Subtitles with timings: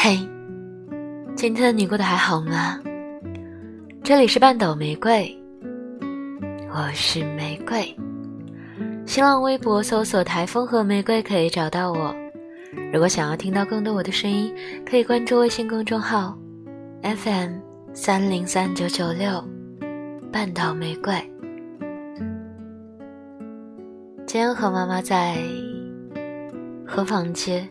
[0.00, 0.16] 嘿，
[1.34, 2.78] 今天你过得还好吗？
[4.04, 5.36] 这里是半岛玫瑰，
[6.70, 7.92] 我是玫瑰。
[9.04, 12.14] 新浪微博搜索“台风和玫瑰”可以找到我。
[12.92, 14.54] 如果想要听到更多我的声音，
[14.88, 16.38] 可以关注微信公众号
[17.02, 17.54] FM
[17.92, 19.44] 三零三九九六
[20.30, 21.12] 半岛玫瑰。
[24.28, 25.38] 今天和妈妈在
[26.86, 27.68] 河坊街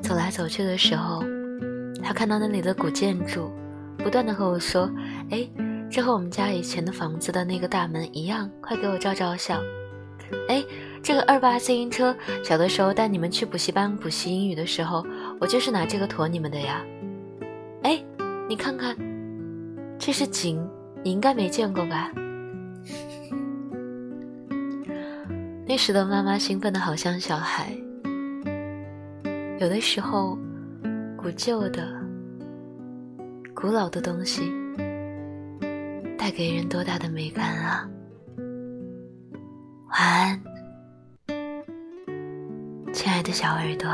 [0.00, 1.24] 走来走去的时候。
[2.02, 3.50] 他看到那里的古建筑，
[3.98, 4.90] 不断的和我说
[5.30, 5.48] ：“哎，
[5.90, 9.60] 这和我们家以前的房子的那个大门一样，快给我照照相。”
[10.48, 10.64] 哎，
[11.02, 15.04] 这个二八自行车，小的时候带你们去补习班补习英语的时候，
[15.40, 16.84] 我就是拿这个驮你们的呀。
[17.82, 18.02] 哎，
[18.48, 18.96] 你看看，
[19.98, 20.64] 这是井，
[21.02, 22.12] 你应该没见过吧？
[25.66, 27.76] 那时的妈妈兴奋的好像小孩，
[29.58, 30.38] 有的时候。
[31.22, 31.86] 古旧的、
[33.54, 34.50] 古老的东西，
[36.16, 37.86] 带给人多大的美感啊！
[39.90, 40.42] 晚安，
[42.94, 43.90] 亲爱的小耳朵。